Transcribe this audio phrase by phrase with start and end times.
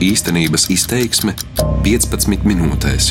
[0.00, 1.34] Īstenības izteiksme
[1.84, 3.10] 15 minūtēs.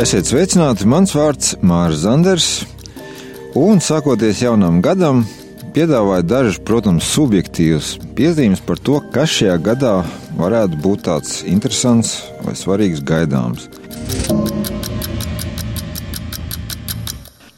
[0.00, 2.46] Esiet sveicināti, mans vārds Mārcis Zanders.
[3.60, 5.20] Un sākoties jaunam gadam,
[5.76, 9.92] piedāvāju dažas, protams, subjektīvas piezīmes par to, kas šajā gadā
[10.40, 13.68] varētu būt tāds interesants vai svarīgs gaidāms.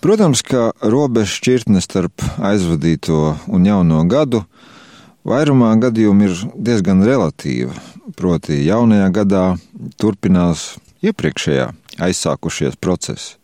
[0.03, 4.43] Protams, ka robeža šķirtne starp aizvadīto un jauno gadu
[5.29, 7.75] vairumā gadījumu ir diezgan relatīva.
[8.15, 9.45] Proti, jaunajā gadā
[10.01, 11.71] turpinās iepriekšējā
[12.05, 13.35] aizsākušies procesi.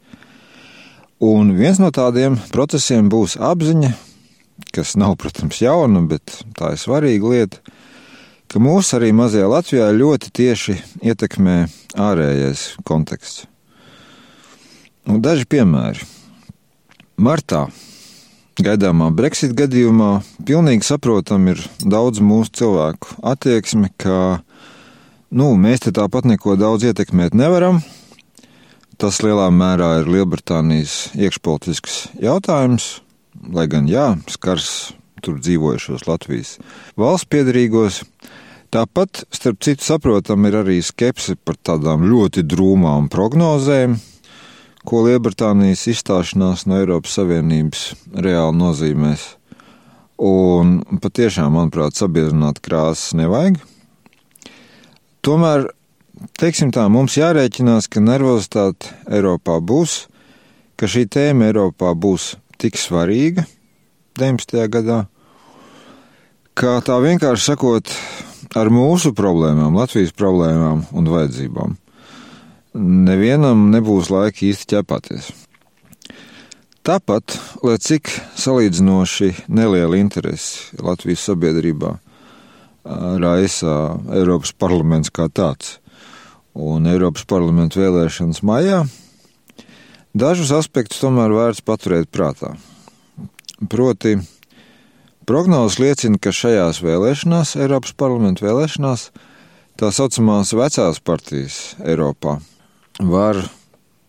[1.20, 3.90] Un viens no tādiem procesiem būs apziņa,
[4.72, 7.60] kas nav, protams, jauna, bet tā ir svarīga lieta,
[8.48, 10.78] ka mūs arī mazajā Latvijā ļoti tieši
[11.12, 11.58] ietekmē
[12.00, 13.44] ārējais konteksts.
[15.08, 16.04] Un daži piemēri.
[17.20, 17.66] Martā
[18.64, 24.40] gaidāmā Brexit gadījumā pilnīgi saprotam ir daudz mūsu cilvēku attieksme, ka
[25.30, 27.80] nu, mēs te tāpat neko daudz ietekmēt nevaram.
[29.00, 33.00] Tas lielā mērā ir Lielbritānijas iekšpolitisks jautājums,
[33.48, 34.92] lai gan jā, skars
[35.24, 36.58] tur dzīvojušos Latvijas
[37.00, 38.02] valsts piedarīgos.
[38.70, 43.96] Tāpat, starp citu, saprotam, ir arī skepse par tādām ļoti drūmām prognozēm,
[44.86, 47.84] ko Lielbritānijas izstāšanās no Eiropas Savienības
[48.24, 49.26] reāli nozīmēs.
[50.20, 53.56] Un patiešām, manuprāt, sabiedrināt krāsas nevajag.
[55.24, 55.70] Tomēr,
[56.40, 60.02] teiksim tā, mums jārēķinās, ka nervozitāte Eiropā būs,
[60.76, 63.46] ka šī tēma Eiropā būs tik svarīga
[64.20, 64.64] 19.
[64.72, 65.02] gadā,
[66.56, 67.92] ka tā vienkārši sakot,
[68.56, 71.78] ar mūsu problēmām, Latvijas problēmām un vajadzībām
[72.80, 75.30] nevienam nebūs laika īsti ķepāties.
[76.86, 78.08] Tāpat, lai cik
[78.40, 81.98] salīdzinoši neliela interese Latvijas sabiedrībā
[83.20, 83.74] raisa
[84.16, 85.76] Eiropas parlaments kā tāds
[86.56, 88.80] un Eiropas parlamentu vēlēšanas maijā,
[90.16, 92.54] dažus aspektus tomēr vērts paturēt prātā.
[93.70, 94.16] Proti,
[95.28, 99.10] prognozes liecina, ka šajās vēlēšanās, Eiropas parlamentu vēlēšanās,
[99.76, 102.40] tā saucamās vecās partijas Eiropā
[103.08, 103.38] var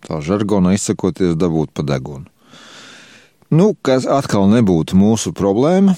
[0.05, 2.27] tā žargonā izsakoties dabūt pa degunu.
[3.51, 5.97] Nu, kas atkal nebūtu mūsu problēma,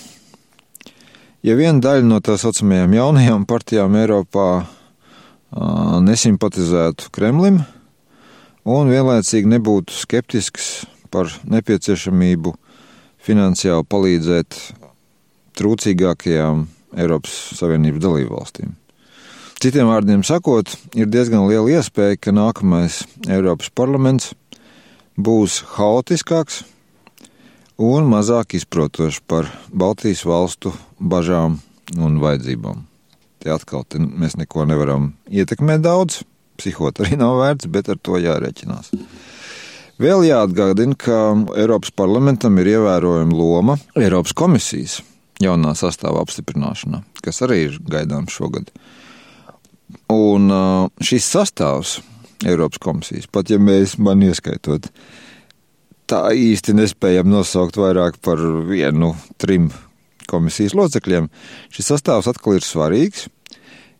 [1.45, 4.65] ja viena daļa no tā saucamajām jaunajām partijām Eiropā a,
[6.01, 7.61] nesimpatizētu Kremlim
[8.65, 10.71] un vienlaicīgi nebūtu skeptisks
[11.13, 12.55] par nepieciešamību
[13.23, 14.61] finansiāli palīdzēt
[15.59, 16.65] trūcīgākajām
[16.97, 18.73] Eiropas Savienības dalībvalstīm.
[19.61, 24.33] Citiem vārdiem sakot, ir diezgan liela iespēja, ka nākamais Eiropas parlaments
[25.17, 26.63] būs haotiskāks
[27.77, 31.59] un mazāk izprotošs par Baltijas valstu bažām
[31.97, 32.83] un vajadzībām.
[33.43, 36.21] Te atkal te mēs neko nevaram ietekmēt daudz,
[36.57, 38.93] psihot arī nav vērts, bet ar to jārēķinās.
[40.01, 41.17] Vēl jāatgādina, ka
[41.59, 45.01] Eiropas parlamentam ir ievērojama loma Eiropas komisijas
[45.43, 48.71] jaunā sastāvā apstiprināšanā, kas arī ir gaidāms šogad.
[50.13, 50.49] Un
[51.03, 51.97] šis sastāvs
[52.43, 54.89] Eiropas komisijas, pat ja mēs man ieskaitot,
[56.09, 59.69] tā īsti nespējam nosaukt vairāk par vienu, trim
[60.29, 61.29] komisijas locekļiem,
[61.73, 63.29] šis sastāvs atkal ir svarīgs.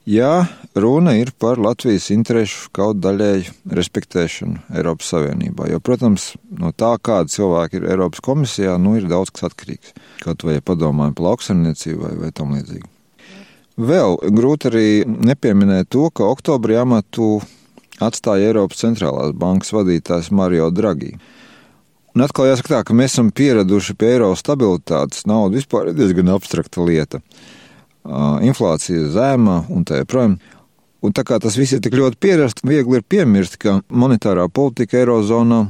[0.04, 6.98] Ja runa ir par Latvijas interesu kaut daļēju respektēšanu Eiropas Savienībā, jo, protams, no tā,
[7.00, 9.96] kāda cilvēka ir Eiropas komisijā, nu ir daudz kas atkarīgs.
[10.26, 12.93] Kaut vai padomājam par lauksaimniecību vai, vai tam līdzīgi.
[13.74, 17.40] Vēl grūti arī nepieminēt to, ka oktobrī amatu
[18.04, 21.16] atstāja Eiropas centrālās bankas vadītājs Mario Draghi.
[22.14, 25.26] Un atkal jāsaka tā, ka mēs esam pieraduši pie eiro stabilitātes.
[25.26, 27.24] Nauda vispār ir diezgan abstrakta lieta.
[28.46, 30.36] Inflācija zema un tā joprojām.
[31.04, 35.02] Un tā kā tas viss ir tik ļoti pierasts, viegli ir piemirst, ka monetārā politika
[35.02, 35.66] Eirozonā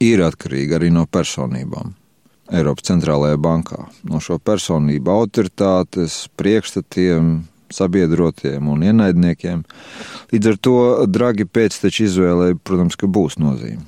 [0.00, 1.96] ir atkarīga arī no personībām.
[2.50, 3.86] Eiropas centrālajā bankā.
[4.08, 7.32] No šo personību autoritātes, priekšstatiem,
[7.72, 9.62] sabiedrotiem un ienaidniekiem.
[10.32, 10.76] Līdz ar to
[11.08, 13.84] Dragi pēcteči izvēlē, protams, ka būs nozīme.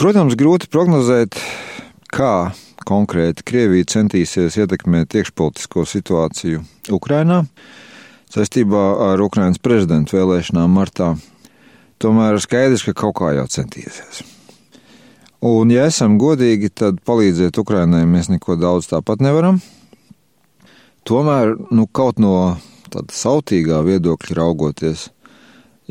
[0.00, 1.38] Protams, grūti prognozēt,
[2.12, 2.52] kā
[2.84, 7.44] konkrēti Krievija centīsies ietekmēt iekšpolitisko situāciju Ukrainā
[8.34, 11.14] saistībā ar Ukrainas prezidenta vēlēšanām martā.
[12.02, 14.24] Tomēr skaidrs, ka kaut kā jau centīsies.
[15.44, 19.60] Un, ja esam godīgi, tad palīdzēt Ukrainai mēs neko daudz tāpat nevaram.
[21.04, 22.56] Tomēr, nu, kaut no
[22.88, 25.10] tāda sautīgā viedokļa raugoties,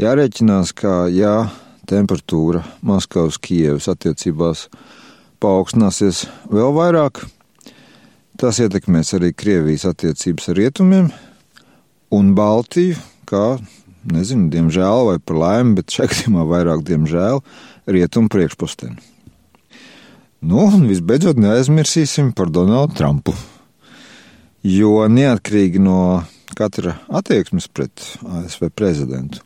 [0.02, 1.36] jārēķinās, ka, ja
[1.90, 4.66] temperatūra Maskavas, Kievas attiecībās
[5.44, 7.22] paaugstināsies vēl vairāk,
[8.40, 11.10] Tas ietekmēs arī Krievijas attiecības ar rietumiem
[12.18, 12.98] un Baltiju,
[13.30, 13.60] kā,
[14.10, 17.44] nezinu, diemžēl vai par laimi, bet šajā gadījumā vairāk diemžēl,
[17.94, 19.13] rietumu priekšposteni.
[20.44, 23.32] Nu, un visbeidzot neaizmirsīsim par Donaldu Trumpu.
[24.68, 26.26] Jo neatkarīgi no
[26.60, 29.40] katra attieksmes pret ASV prezidentu,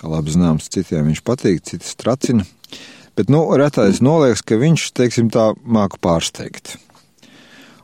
[0.00, 2.46] kā labi zināms, citiem viņš patīk, citas tracina,
[3.20, 6.78] bet, nu, retais nolieks, ka viņš, teiksim tā, māku pārsteigt.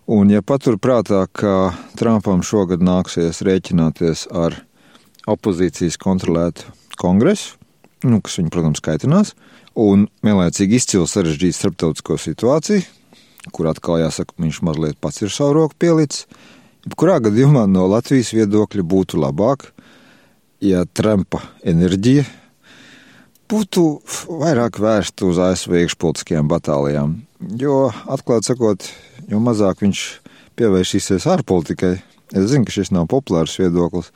[0.08, 4.62] Un, ja paturprātā, ka Trumpam šogad nāksies rēķināties ar
[5.28, 7.58] opozīcijas kontrolētu kongresu,
[8.08, 9.36] nu, kas viņu, protams, kaitinās,
[9.74, 12.84] un vienlaicīgi izcili sarežģītu starptautisko situāciju,
[13.54, 16.26] kur atkal jāsaka, viņš mazliet pats ir savu roku pielicis.
[17.00, 19.70] Kurā gadījumā no Latvijas viedokļa būtu labāk,
[20.60, 22.26] ja Trumpa enerģija
[23.48, 23.84] būtu
[24.40, 27.18] vairāk vērsta uz ASV iekšpolitiskajām batālijām.
[27.60, 28.88] Jo, atklāti sakot,
[29.28, 30.02] jo mazāk viņš
[30.58, 31.94] pievērsīsies ārpolitikai,
[32.32, 34.12] es zinu, ka šis nav populārs viedoklis,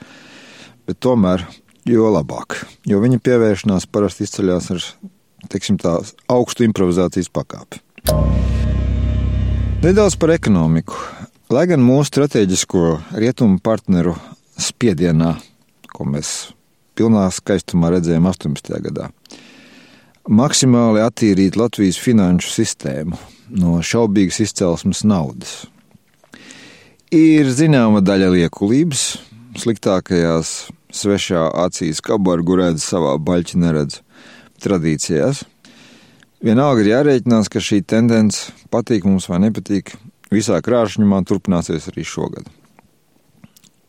[0.88, 1.44] bet tomēr
[1.88, 2.62] jo labāk.
[2.88, 4.84] Jo viņa pievēršanās parasti izceļas ar
[5.52, 5.98] teiksim, tā,
[6.30, 7.82] augstu improvizācijas pakāpi.
[9.82, 10.96] Nedaudz par ekonomiku.
[11.54, 12.82] Lai gan mūsu strateģisko
[13.16, 14.12] rietumu partneru
[14.60, 15.36] spiedienā,
[15.88, 16.50] ko mēs
[16.98, 18.74] pilnā skaistumā redzējām 18.
[18.84, 19.06] gadā,
[20.28, 23.16] maksimāli attīrīt Latvijas finanšu sistēmu
[23.54, 25.62] no šaubīgas izcelsmes naudas.
[27.14, 29.06] Ir zināma daļa liekulības,
[29.56, 34.02] sliktākajās svešā acīs kabargu redz, savā baļķi neredz
[34.62, 35.44] tradīcijās.
[36.44, 39.94] Vienalga ir jārēķinās, ka šī tendence, patīk mums vai nepatīk,
[40.30, 42.46] visā krāšņumā turpināsies arī šogad.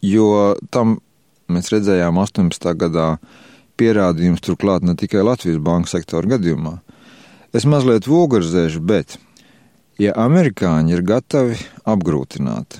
[0.01, 0.98] Jo tam
[1.51, 2.74] mēs redzējām 18.
[2.80, 3.10] gadā
[3.80, 6.77] pierādījums turklāt ne tikai Latvijas banka sektora gadījumā.
[7.56, 9.18] Es mazliet vulgarizēšu, bet,
[10.01, 11.57] ja amerikāņi ir gatavi
[11.89, 12.80] apgrūtināt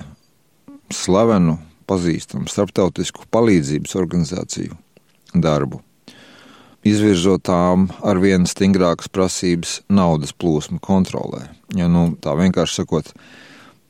[0.94, 1.58] slavenu,
[1.90, 4.76] pazīstamu starptautisku palīdzības organizāciju
[5.34, 5.80] darbu,
[6.86, 11.48] izvirzot tām ar vien stingrākas prasības naudas plūsmu kontrolē.
[11.76, 13.12] Ja, nu, tā vienkārši sakot,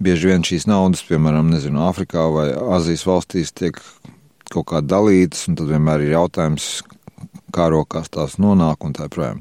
[0.03, 3.79] bieži vien šīs naudas, piemēram, nezinu, Āfrikā vai Azijas valstīs, tiek
[4.51, 6.81] kaut kā dalītas, un tad vienmēr ir jautājums,
[7.55, 9.41] kā rokās tās nonāk un tā joprojām.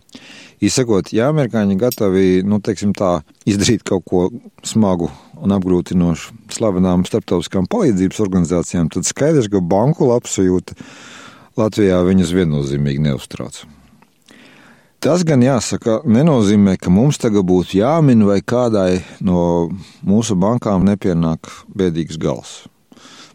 [0.66, 4.24] Izsakot, ja amerikāņi gatavi, nu, teiksim tā, izdarīt kaut ko
[4.68, 5.08] smagu
[5.40, 10.76] un apgrūtinošu slavenām starptautiskām palīdzības organizācijām, tad skaidrs, ka banku labsajūta
[11.60, 13.64] Latvijā viņas viennozīmīgi neuztrauc.
[15.00, 19.70] Tas gan jāsaka, nenozīmē, ka mums tagad būtu jāmin vai kādai no
[20.04, 22.66] mūsu bankām nepienāk bēdīgs gals.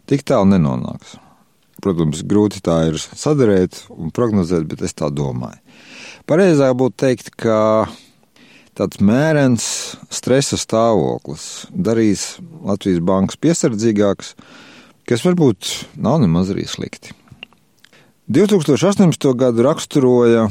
[0.05, 1.15] Tik tālu nenonāks.
[1.81, 5.57] Protams, grūti tā ir sadarīt un prognozēt, bet es tā domāju.
[6.29, 7.57] Pareizāk būtu teikt, ka
[8.77, 9.65] tāds mērens
[10.13, 14.35] stresa stāvoklis darīs Latvijas bankas piesardzīgākas,
[15.09, 17.17] kas varbūt nav nemaz arī slikti.
[18.25, 19.35] 2018.
[19.37, 20.47] gadu raksturoja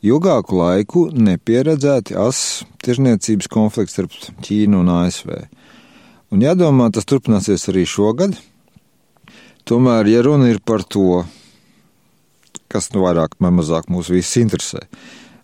[0.00, 5.34] ilgāku laiku nepieredzēti asins tirzniecības konflikts starp Ķīnu un ASV.
[6.32, 8.38] Un jādomā, tas turpināsies arī šogad.
[9.68, 11.26] Tomēr, ja runa ir par to,
[12.72, 14.86] kas nu vairāk vai mazāk mūs visus interesē,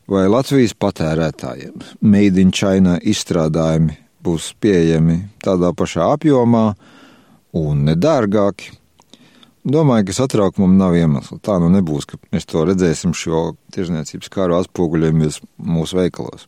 [0.08, 6.70] vai Latvijas patērētājiem Made in China izstrādājumi būs pieejami tādā pašā apjomā
[7.61, 8.80] un nedārgāki,
[9.60, 11.36] Domāju, ka satraukumam nav iemesla.
[11.44, 16.46] Tā nu nebūs, ka mēs to redzēsim šo tirzniecības kāru atspoguļojumies mūsu veikalos.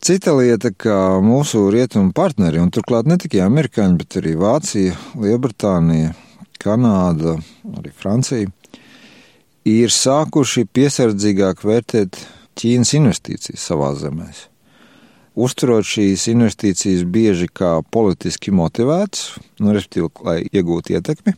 [0.00, 6.14] Cita lieta, ka mūsu rietumu partneri, un turklāt ne tikai amerikāņi, bet arī Vācija, Lielbritānija,
[6.62, 7.34] Kanāda,
[7.76, 8.48] arī Francija,
[9.68, 12.22] ir sākuši piesardzīgāk vērtēt
[12.58, 14.30] Ķīnas investīcijas savā zemē.
[15.38, 21.36] Uzturot šīs investīcijas bieži kā politiski motivētas, nu, respektīvi, lai iegūtu ietekmi,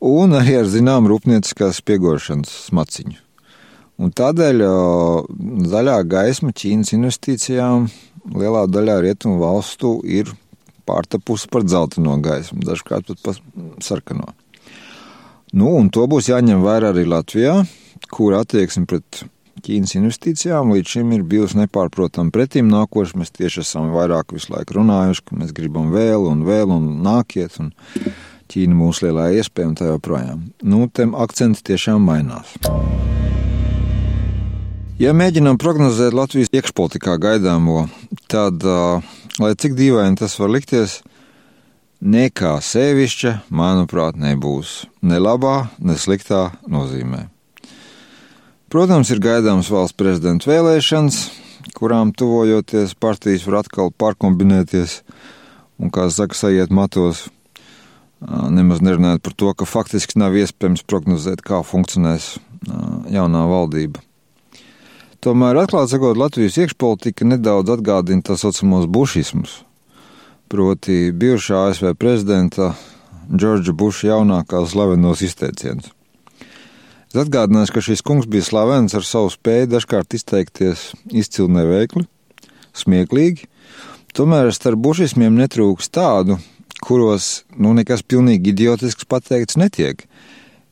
[0.00, 3.20] un arī ar zināmu rūpnieciskās spiegošanas smaciņu.
[4.02, 4.62] Un tādēļ
[5.70, 7.86] zaļā gaisma Ķīnas investīcijām
[8.34, 10.32] lielā daļā rietumu valstu ir
[10.88, 13.38] pārtapusi par dzelteno gaismu, dažkārt pat par
[13.84, 14.32] sarkano.
[15.54, 17.60] Nu, un to būs jāņem vērā arī Latvijā,
[18.10, 19.24] kur attieksme pret
[19.64, 23.16] Ķīnas investīcijām līdz šim ir bijusi nepārprotami pretīm nākoša.
[23.16, 27.56] Mēs tieši esam vairāk visu laiku runājuši, ka mēs gribam vēl un vēl un nākiet.
[27.62, 27.70] Un
[28.54, 30.44] Ķīna mūsu lielā iespēja un tā joprojām.
[30.62, 32.52] Nu, tiem akcenti tiešām mainās.
[34.94, 37.88] Ja mēģinām prognozēt Latvijas iekšpolitikā gaidāmo,
[38.30, 38.62] tad,
[39.42, 41.00] lai cik dīvaini tas var likties,
[41.98, 47.24] nekā sevišķa, manuprāt, nebūs ne labā, ne sliktā nozīmē.
[48.70, 51.18] Protams, ir gaidāms valsts prezidenta vēlēšanas,
[51.74, 55.00] kurām tuvojoties partijas var atkal pārkombinēties
[55.82, 57.26] un, kā saka, sajiet matos,
[58.50, 62.34] nemaz nerunājot par to, ka faktiski nav iespējams prognozēt, kā funkcionēs
[63.12, 64.02] jaunā valdība.
[65.24, 69.62] Tomēr, atklāti sakot, Latvijas iekšpolitika nedaudz atgādina tā saucamos bušismus,
[70.52, 72.74] proti bijušā ASV prezidenta
[73.32, 75.88] Džordža Buša jaunākā slavenos izteicienus.
[77.08, 82.04] Es atgādināšu, ka šis kungs bija slavens ar savu spēju dažkārt izteikties izcili neveikli,
[82.76, 83.46] smieklīgi,
[84.12, 86.36] tomēr starp bušismiem netrūks tādu,
[86.84, 90.04] kuros nu, nekas pilnīgi idiotisks pateikts netiek.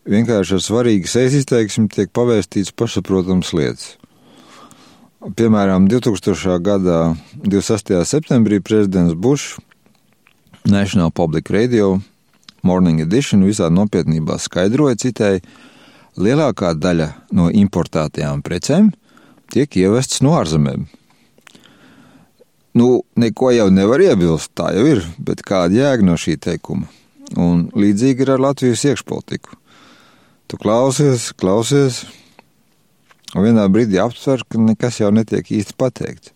[0.09, 3.97] Vienkārši ar svarīgu sejas izteiksmi tiek pavēstīts pašsaprotams lietas.
[5.23, 6.57] Piemēram, 2000.
[6.59, 6.97] gada
[7.45, 7.95] 26.
[8.11, 9.61] septembrī prezidents Bušs
[10.66, 12.00] National Public Radio
[12.62, 15.45] Morning Edition visā nopietnībā skaidroja, citēji,
[16.19, 18.90] lielākā daļa no importētajām precēm
[19.54, 20.88] tiek ievestas no ārzemēm.
[22.79, 26.88] Nu, neko jau nevar iebilst, tā jau ir, bet kāda jēga no šī teikuma?
[27.37, 29.59] Un līdzīgi ir ar Latvijas iekšpolitiku.
[30.49, 32.02] Tu klausies, klausies,
[33.33, 36.35] Un vienā brīdī aptver, ka nekas jau netiek īsti pateikts.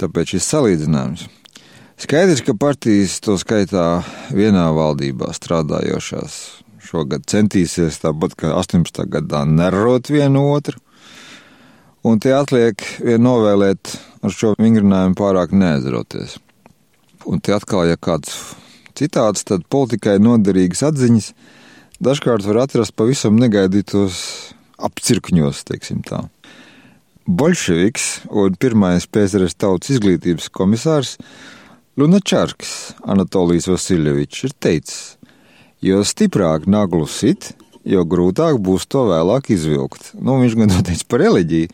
[0.00, 1.28] Tāpēc šis salīdzinājums.
[2.00, 4.00] Skaidrs, ka partijas, to skaitā
[4.34, 6.38] vienā valdībā strādājošās,
[6.82, 9.04] šogad centīsies tāpat kā 18.
[9.12, 10.80] gadā nerot vienu otru,
[12.06, 16.38] un tie atliek vien novēlēt ar šo vingrinājumu pārāk neaizroties.
[17.28, 18.56] Un te atkal, ja kāds
[18.96, 21.30] citāds, tad politikai noderīgas atziņas
[22.00, 24.18] dažkārt var atrast pavisam negaidītos
[24.80, 26.24] apcirkņos, teiksim tā.
[27.28, 31.18] Bolševiks un pirmais PSRS tautas izglītības komisārs
[32.00, 35.00] Lunačārks Anatolijas Vasiljevičs ir teicis,
[35.84, 37.52] jo stiprāk naglu sit,
[37.84, 40.12] jo grūtāk būs to vēlāk izvilkt.
[40.18, 41.70] Nu, viņš gan teica par reliģiju,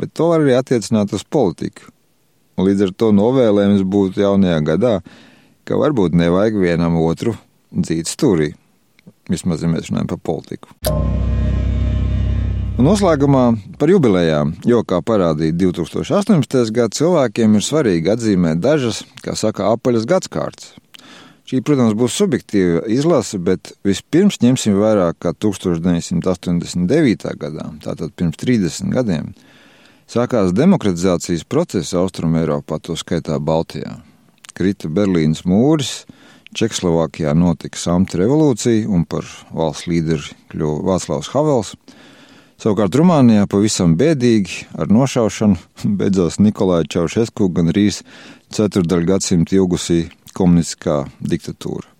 [0.00, 1.90] bet to var arī attiecināt uz politiku.
[2.60, 4.98] Līdz ar to novēlējums būtu jaunajā gadā,
[5.66, 7.34] ka varbūt nevajag vienam otru
[7.74, 8.52] dzīt stūrī.
[9.30, 10.70] Vismaz, ja mēs runājam par politiku.
[12.74, 13.42] Un noslēgumā
[13.78, 16.72] par jubilejām, jo, kā parādīja 2018.
[16.74, 20.72] gada cilvēkiem, ir svarīgi atzīmēt dažas, kā saka, apaļas gadsimtas.
[21.44, 27.26] Šī, protams, būs subjektīva izlase, bet vispirms ņemsim vērā, ka 1989.
[27.36, 29.34] gadā, tātad pirms 30 gadiem,
[30.08, 33.98] sākās demokratizācijas process Austrumēropā, to skaitā Baltijā.
[34.56, 36.06] Krita Berlīnas mūris,
[36.54, 41.74] Čehoslovākijā notika samta revolūcija un par valsts līderi kļuva Vāclavs Havels.
[42.62, 45.58] Savukārt Rumānijā pavisam bēdīgi ar nošaušanu
[46.00, 47.90] beidzās Nikolai Čaušesku gan arī
[48.54, 50.04] ceturdaļu gadsimtu ilgusī
[50.36, 51.94] komunistiskā diktatūra.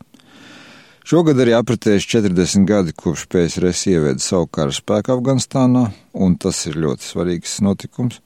[1.05, 6.79] Šogad arī apritējuši 40 gadi kopš PSRS ieveda savu kara spēku Afganistānā, un tas ir
[6.81, 8.23] ļoti svarīgs notikums.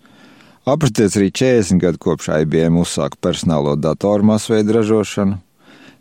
[0.62, 5.41] Apritēts arī 40 gadi kopš IBM uzsāka personālo datoru masveidu ražošanu,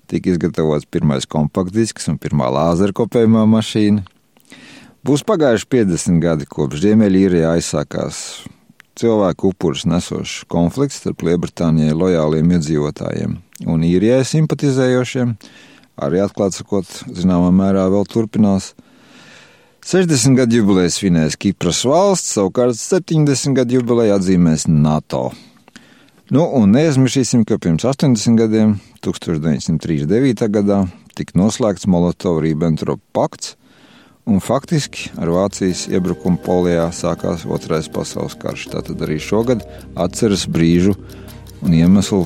[0.05, 4.05] tika izgatavots pirmais kompaktdisks un pirmā lāzera kopējumā mašīna.
[5.01, 8.21] Būs pagājuši 50 gadi kopš Ziemeļīrijā aizsākās
[9.01, 15.33] cilvēku upurus nesošs konflikts starp Lielbritānijai lojāliem iedzīvotājiem un īrijai simpatizējošiem.
[16.05, 18.73] Arī atklāti sakot, zināmā mērā vēl turpinās.
[19.87, 25.29] 60 gadu jubileju svinēs Kipras valsts, savukārt 70 gadu jubileju atzīmēs NATO.
[26.29, 30.43] Nu, un neaizmirsīsim, ka pirms 80 gadiem, 1939.
[30.51, 30.81] gadā,
[31.15, 33.55] tika noslēgts Molotov-Ribbentrop pakts,
[34.27, 38.65] Un faktiski ar Vācijas iebrukumu Polijā sākās Otrais pasaules karš.
[38.73, 39.63] Tātad arī šogad
[39.95, 40.97] atceras brīžu
[41.63, 42.25] un iemeslu